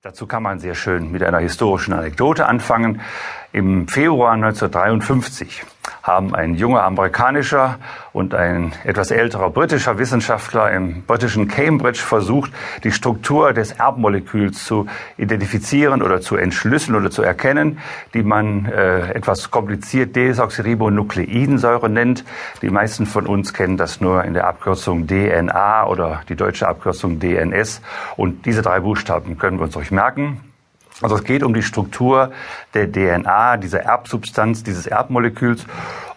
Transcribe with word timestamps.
Dazu 0.00 0.28
kann 0.28 0.44
man 0.44 0.60
sehr 0.60 0.76
schön 0.76 1.10
mit 1.10 1.24
einer 1.24 1.40
historischen 1.40 1.92
Anekdote 1.92 2.46
anfangen. 2.46 3.00
Im 3.50 3.88
Februar 3.88 4.30
1953 4.30 5.64
haben 6.08 6.34
ein 6.34 6.54
junger 6.54 6.82
amerikanischer 6.82 7.78
und 8.12 8.34
ein 8.34 8.72
etwas 8.84 9.10
älterer 9.10 9.50
britischer 9.50 9.98
Wissenschaftler 9.98 10.72
im 10.72 11.02
britischen 11.04 11.46
Cambridge 11.46 12.00
versucht, 12.00 12.50
die 12.82 12.90
Struktur 12.90 13.52
des 13.52 13.72
Erbmoleküls 13.72 14.64
zu 14.64 14.86
identifizieren 15.18 16.02
oder 16.02 16.20
zu 16.20 16.36
entschlüsseln 16.36 16.96
oder 16.96 17.10
zu 17.10 17.22
erkennen, 17.22 17.78
die 18.14 18.22
man 18.22 18.64
äh, 18.66 19.12
etwas 19.12 19.50
kompliziert 19.50 20.16
Desoxyribonukleidensäure 20.16 21.90
nennt. 21.90 22.24
Die 22.62 22.70
meisten 22.70 23.04
von 23.04 23.26
uns 23.26 23.52
kennen 23.52 23.76
das 23.76 24.00
nur 24.00 24.24
in 24.24 24.32
der 24.32 24.48
Abkürzung 24.48 25.06
DNA 25.06 25.86
oder 25.86 26.22
die 26.28 26.36
deutsche 26.36 26.66
Abkürzung 26.66 27.20
DNS. 27.20 27.82
Und 28.16 28.46
diese 28.46 28.62
drei 28.62 28.80
Buchstaben 28.80 29.36
können 29.36 29.58
wir 29.58 29.64
uns 29.64 29.76
euch 29.76 29.90
merken. 29.90 30.40
Also 31.00 31.14
es 31.14 31.22
geht 31.22 31.44
um 31.44 31.54
die 31.54 31.62
Struktur 31.62 32.32
der 32.74 32.90
DNA, 32.90 33.56
dieser 33.58 33.82
Erbsubstanz, 33.82 34.64
dieses 34.64 34.88
Erbmoleküls. 34.88 35.64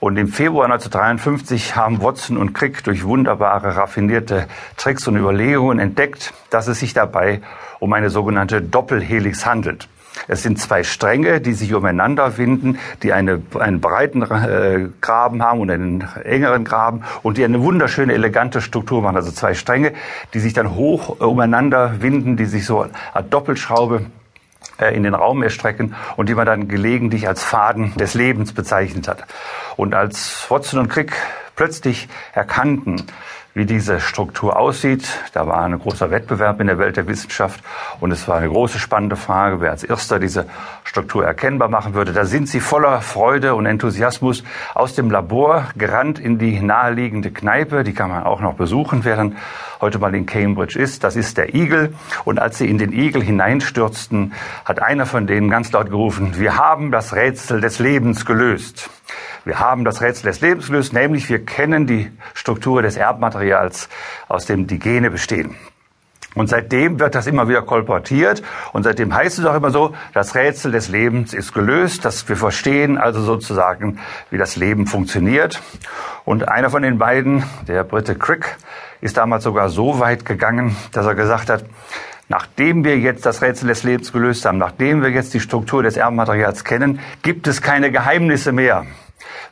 Und 0.00 0.16
im 0.16 0.28
Februar 0.28 0.64
1953 0.64 1.76
haben 1.76 2.02
Watson 2.02 2.38
und 2.38 2.54
Crick 2.54 2.82
durch 2.84 3.04
wunderbare, 3.04 3.76
raffinierte 3.76 4.46
Tricks 4.78 5.06
und 5.06 5.16
Überlegungen 5.16 5.78
entdeckt, 5.78 6.32
dass 6.48 6.66
es 6.66 6.80
sich 6.80 6.94
dabei 6.94 7.42
um 7.78 7.92
eine 7.92 8.08
sogenannte 8.08 8.62
Doppelhelix 8.62 9.44
handelt. 9.44 9.88
Es 10.28 10.42
sind 10.42 10.58
zwei 10.58 10.82
Stränge, 10.82 11.40
die 11.40 11.52
sich 11.52 11.74
umeinander 11.74 12.38
winden, 12.38 12.78
die 13.02 13.12
eine, 13.12 13.42
einen 13.58 13.80
breiten 13.80 14.22
äh, 14.22 14.88
Graben 15.00 15.42
haben 15.42 15.60
und 15.60 15.70
einen 15.70 16.08
engeren 16.24 16.64
Graben 16.64 17.02
und 17.22 17.36
die 17.36 17.44
eine 17.44 17.60
wunderschöne, 17.60 18.14
elegante 18.14 18.60
Struktur 18.60 19.02
machen. 19.02 19.16
Also 19.16 19.30
zwei 19.30 19.54
Stränge, 19.54 19.92
die 20.34 20.40
sich 20.40 20.52
dann 20.52 20.74
hoch 20.74 21.20
äh, 21.20 21.24
umeinander 21.24 22.00
winden, 22.00 22.36
die 22.36 22.46
sich 22.46 22.64
so 22.64 22.86
als 23.12 23.28
Doppelschraube 23.28 24.06
in 24.88 25.02
den 25.02 25.14
Raum 25.14 25.42
erstrecken 25.42 25.94
und 26.16 26.28
die 26.28 26.34
man 26.34 26.46
dann 26.46 26.68
gelegentlich 26.68 27.28
als 27.28 27.44
Faden 27.44 27.94
des 27.96 28.14
Lebens 28.14 28.52
bezeichnet 28.52 29.08
hat. 29.08 29.24
Und 29.76 29.94
als 29.94 30.46
Watson 30.50 30.80
und 30.80 30.88
Crick 30.88 31.12
plötzlich 31.60 32.08
erkannten, 32.32 33.02
wie 33.52 33.66
diese 33.66 34.00
Struktur 34.00 34.58
aussieht. 34.58 35.06
Da 35.34 35.46
war 35.46 35.62
ein 35.62 35.78
großer 35.78 36.10
Wettbewerb 36.10 36.58
in 36.58 36.68
der 36.68 36.78
Welt 36.78 36.96
der 36.96 37.06
Wissenschaft 37.06 37.62
und 38.00 38.12
es 38.12 38.26
war 38.26 38.38
eine 38.38 38.48
große 38.48 38.78
spannende 38.78 39.16
Frage, 39.16 39.60
wer 39.60 39.70
als 39.70 39.84
erster 39.84 40.18
diese 40.18 40.46
Struktur 40.84 41.22
erkennbar 41.26 41.68
machen 41.68 41.92
würde. 41.92 42.14
Da 42.14 42.24
sind 42.24 42.48
sie 42.48 42.60
voller 42.60 43.02
Freude 43.02 43.54
und 43.54 43.66
Enthusiasmus 43.66 44.42
aus 44.74 44.94
dem 44.94 45.10
Labor 45.10 45.66
gerannt 45.76 46.18
in 46.18 46.38
die 46.38 46.58
naheliegende 46.62 47.30
Kneipe. 47.30 47.84
Die 47.84 47.92
kann 47.92 48.08
man 48.08 48.22
auch 48.22 48.40
noch 48.40 48.54
besuchen, 48.54 49.02
dann 49.02 49.36
heute 49.82 49.98
mal 49.98 50.14
in 50.14 50.24
Cambridge 50.24 50.78
ist. 50.78 51.04
Das 51.04 51.14
ist 51.14 51.36
der 51.36 51.54
Igel. 51.54 51.92
Und 52.24 52.38
als 52.38 52.56
sie 52.56 52.70
in 52.70 52.78
den 52.78 52.92
Igel 52.92 53.22
hineinstürzten, 53.22 54.32
hat 54.64 54.80
einer 54.80 55.04
von 55.04 55.26
denen 55.26 55.50
ganz 55.50 55.70
laut 55.72 55.90
gerufen, 55.90 56.38
wir 56.38 56.56
haben 56.56 56.90
das 56.90 57.14
Rätsel 57.14 57.60
des 57.60 57.80
Lebens 57.80 58.24
gelöst. 58.24 58.88
Wir 59.44 59.58
haben 59.58 59.84
das 59.84 60.00
Rätsel 60.00 60.26
des 60.26 60.40
Lebens 60.40 60.66
gelöst, 60.66 60.92
nämlich 60.92 61.28
wir 61.28 61.44
kennen 61.44 61.86
die 61.86 62.10
Struktur 62.34 62.82
des 62.82 62.96
Erbmaterials, 62.96 63.88
aus 64.28 64.46
dem 64.46 64.66
die 64.66 64.78
Gene 64.78 65.10
bestehen. 65.10 65.56
Und 66.34 66.48
seitdem 66.48 67.00
wird 67.00 67.16
das 67.16 67.26
immer 67.26 67.48
wieder 67.48 67.62
kolportiert 67.62 68.42
und 68.72 68.84
seitdem 68.84 69.12
heißt 69.12 69.40
es 69.40 69.44
auch 69.46 69.54
immer 69.54 69.70
so, 69.70 69.94
das 70.14 70.36
Rätsel 70.36 70.70
des 70.70 70.88
Lebens 70.88 71.34
ist 71.34 71.52
gelöst, 71.52 72.04
dass 72.04 72.28
wir 72.28 72.36
verstehen 72.36 72.98
also 72.98 73.20
sozusagen, 73.20 73.98
wie 74.30 74.38
das 74.38 74.54
Leben 74.54 74.86
funktioniert. 74.86 75.60
Und 76.24 76.46
einer 76.46 76.70
von 76.70 76.82
den 76.82 76.98
beiden, 76.98 77.42
der 77.66 77.82
Brite 77.82 78.14
Crick, 78.14 78.58
ist 79.00 79.16
damals 79.16 79.42
sogar 79.42 79.70
so 79.70 79.98
weit 79.98 80.24
gegangen, 80.24 80.76
dass 80.92 81.06
er 81.06 81.14
gesagt 81.14 81.50
hat, 81.50 81.64
Nachdem 82.30 82.84
wir 82.84 82.96
jetzt 82.96 83.26
das 83.26 83.42
Rätsel 83.42 83.66
des 83.66 83.82
Lebens 83.82 84.12
gelöst 84.12 84.44
haben, 84.44 84.56
nachdem 84.56 85.02
wir 85.02 85.10
jetzt 85.10 85.34
die 85.34 85.40
Struktur 85.40 85.82
des 85.82 85.96
Erbmaterials 85.96 86.62
kennen, 86.62 87.00
gibt 87.24 87.48
es 87.48 87.60
keine 87.60 87.90
Geheimnisse 87.90 88.52
mehr. 88.52 88.86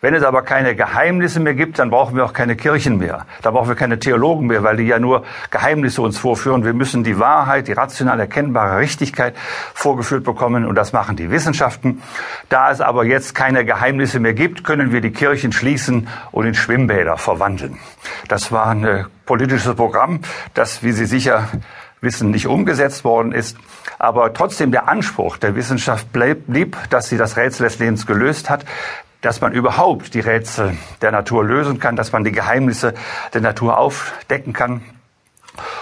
Wenn 0.00 0.14
es 0.14 0.22
aber 0.22 0.42
keine 0.42 0.74
Geheimnisse 0.74 1.40
mehr 1.40 1.54
gibt, 1.54 1.78
dann 1.78 1.90
brauchen 1.90 2.16
wir 2.16 2.24
auch 2.24 2.32
keine 2.32 2.56
Kirchen 2.56 2.98
mehr. 2.98 3.26
Da 3.42 3.50
brauchen 3.50 3.68
wir 3.68 3.74
keine 3.74 3.98
Theologen 3.98 4.46
mehr, 4.46 4.62
weil 4.62 4.76
die 4.76 4.84
ja 4.84 4.98
nur 4.98 5.24
Geheimnisse 5.50 6.02
uns 6.02 6.18
vorführen. 6.18 6.64
Wir 6.64 6.74
müssen 6.74 7.04
die 7.04 7.18
Wahrheit, 7.18 7.68
die 7.68 7.72
rational 7.72 8.20
erkennbare 8.20 8.78
Richtigkeit 8.78 9.34
vorgeführt 9.74 10.24
bekommen 10.24 10.66
und 10.66 10.74
das 10.74 10.92
machen 10.92 11.16
die 11.16 11.30
Wissenschaften. 11.30 12.02
Da 12.48 12.70
es 12.70 12.80
aber 12.80 13.04
jetzt 13.04 13.34
keine 13.34 13.64
Geheimnisse 13.64 14.20
mehr 14.20 14.34
gibt, 14.34 14.64
können 14.64 14.92
wir 14.92 15.00
die 15.00 15.12
Kirchen 15.12 15.52
schließen 15.52 16.08
und 16.30 16.46
in 16.46 16.54
Schwimmbäder 16.54 17.16
verwandeln. 17.16 17.78
Das 18.28 18.52
war 18.52 18.66
ein 18.68 19.06
politisches 19.26 19.74
Programm, 19.74 20.20
das, 20.54 20.82
wie 20.82 20.92
Sie 20.92 21.06
sicher 21.06 21.48
wissen, 22.00 22.30
nicht 22.30 22.46
umgesetzt 22.46 23.04
worden 23.04 23.32
ist. 23.32 23.56
Aber 23.98 24.32
trotzdem 24.32 24.70
der 24.70 24.88
Anspruch 24.88 25.36
der 25.36 25.56
Wissenschaft 25.56 26.08
blieb, 26.12 26.76
dass 26.90 27.08
sie 27.08 27.16
das 27.16 27.36
Rätsel 27.36 27.64
des 27.64 27.78
Lebens 27.78 28.06
gelöst 28.06 28.50
hat 28.50 28.64
dass 29.20 29.40
man 29.40 29.52
überhaupt 29.52 30.14
die 30.14 30.20
Rätsel 30.20 30.76
der 31.02 31.12
Natur 31.12 31.44
lösen 31.44 31.80
kann, 31.80 31.96
dass 31.96 32.12
man 32.12 32.24
die 32.24 32.32
Geheimnisse 32.32 32.94
der 33.34 33.40
Natur 33.40 33.78
aufdecken 33.78 34.52
kann. 34.52 34.82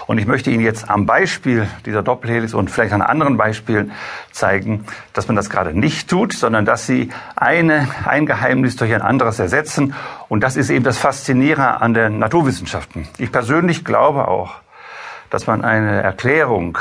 Und 0.06 0.18
ich 0.18 0.26
möchte 0.26 0.50
Ihnen 0.50 0.64
jetzt 0.64 0.88
am 0.88 1.04
Beispiel 1.04 1.68
dieser 1.84 2.02
Doppelhelix 2.02 2.54
und 2.54 2.70
vielleicht 2.70 2.94
an 2.94 3.02
anderen 3.02 3.36
Beispielen 3.36 3.92
zeigen, 4.32 4.86
dass 5.12 5.28
man 5.28 5.36
das 5.36 5.50
gerade 5.50 5.78
nicht 5.78 6.08
tut, 6.08 6.32
sondern 6.32 6.64
dass 6.64 6.86
Sie 6.86 7.10
eine, 7.34 7.88
ein 8.04 8.24
Geheimnis 8.24 8.76
durch 8.76 8.94
ein 8.94 9.02
anderes 9.02 9.38
ersetzen. 9.38 9.94
Und 10.28 10.40
das 10.40 10.56
ist 10.56 10.70
eben 10.70 10.84
das 10.84 10.96
Faszinierende 10.96 11.80
an 11.80 11.92
den 11.92 12.18
Naturwissenschaften. 12.18 13.06
Ich 13.18 13.32
persönlich 13.32 13.84
glaube 13.84 14.28
auch, 14.28 14.54
dass 15.28 15.46
man 15.46 15.62
eine 15.62 16.02
Erklärung 16.02 16.78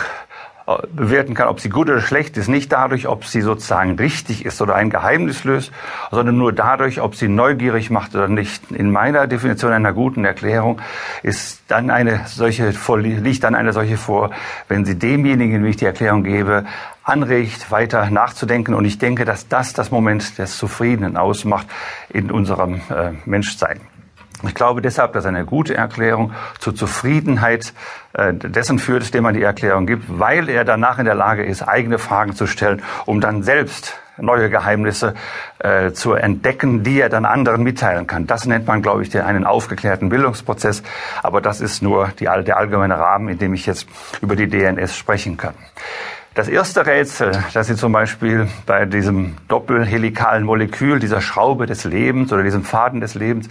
bewerten 0.93 1.35
kann, 1.35 1.47
ob 1.47 1.59
sie 1.59 1.69
gut 1.69 1.89
oder 1.89 2.01
schlecht 2.01 2.37
ist, 2.37 2.47
nicht 2.47 2.71
dadurch, 2.71 3.07
ob 3.07 3.25
sie 3.25 3.41
sozusagen 3.41 3.97
richtig 3.97 4.45
ist 4.45 4.61
oder 4.61 4.75
ein 4.75 4.89
Geheimnis 4.89 5.43
löst, 5.43 5.71
sondern 6.11 6.37
nur 6.37 6.53
dadurch, 6.53 7.01
ob 7.01 7.15
sie 7.15 7.27
neugierig 7.27 7.91
macht 7.91 8.15
oder 8.15 8.27
nicht. 8.27 8.71
In 8.71 8.91
meiner 8.91 9.27
Definition 9.27 9.71
einer 9.71 9.93
guten 9.93 10.25
Erklärung 10.25 10.81
ist 11.21 11.61
dann 11.67 11.91
eine 11.91 12.21
solche 12.25 12.73
liegt 12.95 13.43
dann 13.43 13.55
eine 13.55 13.73
solche 13.73 13.97
vor, 13.97 14.31
wenn 14.67 14.85
sie 14.85 14.97
demjenigen, 14.97 15.63
wie 15.63 15.69
ich 15.69 15.77
die 15.77 15.85
Erklärung 15.85 16.23
gebe, 16.23 16.65
anregt, 17.03 17.69
weiter 17.69 18.09
nachzudenken. 18.09 18.73
Und 18.73 18.85
ich 18.85 18.97
denke, 18.97 19.25
dass 19.25 19.47
das 19.47 19.73
das 19.73 19.91
Moment 19.91 20.37
des 20.39 20.57
Zufriedenen 20.57 21.15
ausmacht 21.15 21.67
in 22.09 22.31
unserem 22.31 22.81
äh, 22.89 23.11
Menschsein. 23.25 23.81
Ich 24.43 24.55
glaube 24.55 24.81
deshalb, 24.81 25.13
dass 25.13 25.25
eine 25.25 25.45
gute 25.45 25.75
Erklärung 25.75 26.33
zur 26.59 26.75
Zufriedenheit 26.75 27.73
äh, 28.13 28.33
dessen 28.33 28.79
führt, 28.79 29.13
dem 29.13 29.23
man 29.23 29.33
die 29.33 29.43
Erklärung 29.43 29.85
gibt, 29.85 30.19
weil 30.19 30.49
er 30.49 30.65
danach 30.65 30.99
in 30.99 31.05
der 31.05 31.15
Lage 31.15 31.43
ist, 31.43 31.61
eigene 31.61 31.97
Fragen 31.99 32.35
zu 32.35 32.47
stellen, 32.47 32.81
um 33.05 33.21
dann 33.21 33.43
selbst 33.43 33.97
neue 34.17 34.49
Geheimnisse 34.49 35.13
äh, 35.59 35.91
zu 35.91 36.13
entdecken, 36.13 36.83
die 36.83 36.99
er 36.99 37.09
dann 37.09 37.25
anderen 37.25 37.63
mitteilen 37.63 38.07
kann. 38.07 38.27
Das 38.27 38.45
nennt 38.45 38.67
man, 38.67 38.81
glaube 38.81 39.03
ich, 39.03 39.09
den, 39.09 39.21
einen 39.21 39.45
aufgeklärten 39.45 40.09
Bildungsprozess. 40.09 40.83
Aber 41.21 41.41
das 41.41 41.61
ist 41.61 41.81
nur 41.81 42.09
die, 42.19 42.25
der 42.25 42.57
allgemeine 42.57 42.97
Rahmen, 42.97 43.29
in 43.29 43.37
dem 43.37 43.53
ich 43.53 43.65
jetzt 43.65 43.87
über 44.21 44.35
die 44.35 44.47
DNS 44.47 44.95
sprechen 44.95 45.37
kann. 45.37 45.53
Das 46.35 46.49
erste 46.49 46.85
Rätsel, 46.85 47.31
das 47.53 47.67
Sie 47.67 47.77
zum 47.77 47.93
Beispiel 47.93 48.49
bei 48.65 48.83
diesem 48.83 49.37
doppelhelikalen 49.47 50.43
Molekül, 50.43 50.99
dieser 50.99 51.21
Schraube 51.21 51.65
des 51.65 51.85
Lebens 51.85 52.33
oder 52.33 52.43
diesem 52.43 52.65
Faden 52.65 52.99
des 52.99 53.15
Lebens 53.15 53.47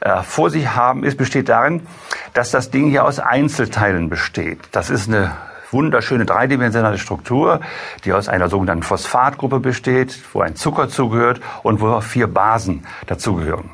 äh, 0.00 0.20
vor 0.24 0.50
sich 0.50 0.74
haben, 0.74 1.04
ist, 1.04 1.16
besteht 1.16 1.48
darin, 1.48 1.86
dass 2.32 2.50
das 2.50 2.72
Ding 2.72 2.88
hier 2.90 3.04
aus 3.04 3.20
Einzelteilen 3.20 4.08
besteht. 4.08 4.58
Das 4.72 4.90
ist 4.90 5.06
eine 5.08 5.30
wunderschöne 5.70 6.24
dreidimensionale 6.24 6.98
Struktur, 6.98 7.60
die 8.04 8.12
aus 8.12 8.28
einer 8.28 8.48
sogenannten 8.48 8.82
Phosphatgruppe 8.82 9.60
besteht, 9.60 10.20
wo 10.32 10.40
ein 10.40 10.56
Zucker 10.56 10.88
zugehört 10.88 11.40
und 11.62 11.80
wo 11.80 12.00
vier 12.00 12.26
Basen 12.26 12.84
dazugehören. 13.06 13.70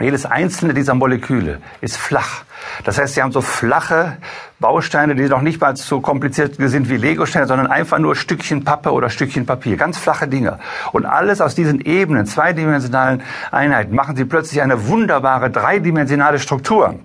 Jedes 0.00 0.26
einzelne 0.26 0.74
dieser 0.74 0.94
Moleküle 0.94 1.60
ist 1.80 1.96
flach. 1.96 2.42
Das 2.82 2.98
heißt, 2.98 3.14
sie 3.14 3.22
haben 3.22 3.30
so 3.30 3.40
flache 3.40 4.16
Bausteine, 4.58 5.14
die 5.14 5.28
noch 5.28 5.40
nicht 5.40 5.60
mal 5.60 5.76
so 5.76 6.00
kompliziert 6.00 6.56
sind 6.58 6.88
wie 6.88 6.96
Legosteine, 6.96 7.46
sondern 7.46 7.68
einfach 7.68 8.00
nur 8.00 8.16
Stückchen 8.16 8.64
Pappe 8.64 8.90
oder 8.92 9.08
Stückchen 9.08 9.46
Papier. 9.46 9.76
Ganz 9.76 9.96
flache 9.96 10.26
Dinge. 10.26 10.58
Und 10.90 11.06
alles 11.06 11.40
aus 11.40 11.54
diesen 11.54 11.80
Ebenen, 11.80 12.26
zweidimensionalen 12.26 13.22
Einheiten, 13.52 13.94
machen 13.94 14.16
sie 14.16 14.24
plötzlich 14.24 14.62
eine 14.62 14.88
wunderbare 14.88 15.50
dreidimensionale 15.50 16.40
Struktur. 16.40 16.98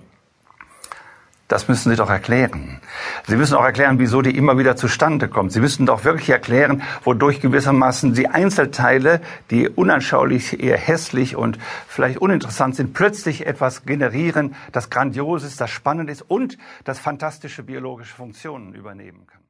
Das 1.50 1.66
müssen 1.66 1.90
Sie 1.90 1.96
doch 1.96 2.08
erklären. 2.08 2.80
Sie 3.26 3.34
müssen 3.34 3.56
auch 3.56 3.64
erklären, 3.64 3.98
wieso 3.98 4.22
die 4.22 4.36
immer 4.36 4.56
wieder 4.56 4.76
zustande 4.76 5.26
kommt. 5.26 5.50
Sie 5.50 5.58
müssen 5.58 5.84
doch 5.84 6.04
wirklich 6.04 6.30
erklären, 6.30 6.80
wodurch 7.02 7.40
gewissermaßen 7.40 8.14
die 8.14 8.28
Einzelteile, 8.28 9.20
die 9.50 9.68
unanschaulich, 9.68 10.62
eher 10.62 10.78
hässlich 10.78 11.34
und 11.34 11.58
vielleicht 11.88 12.18
uninteressant 12.18 12.76
sind, 12.76 12.94
plötzlich 12.94 13.48
etwas 13.48 13.84
generieren, 13.84 14.54
das 14.70 14.90
grandios 14.90 15.42
ist, 15.42 15.60
das 15.60 15.70
spannend 15.70 16.08
ist 16.08 16.22
und 16.22 16.56
das 16.84 17.00
fantastische 17.00 17.64
biologische 17.64 18.14
Funktionen 18.14 18.72
übernehmen 18.72 19.26
kann. 19.26 19.49